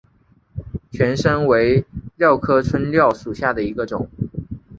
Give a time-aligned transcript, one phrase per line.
[0.89, 1.85] 拳参为
[2.17, 4.09] 蓼科春蓼属下的一个种。